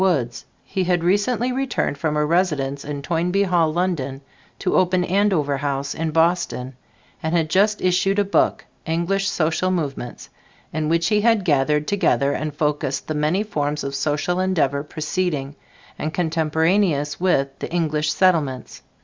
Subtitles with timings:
[0.01, 0.45] Woods.
[0.63, 4.21] He had recently returned from a residence in Toynbee Hall, London,
[4.57, 6.75] to open Andover House in Boston,
[7.21, 10.27] and had just issued a book, "English Social Movements,"
[10.73, 15.55] in which he had gathered together and focused the many forms of social endeavor preceding
[15.99, 18.81] and contemporaneous with the English Settlements.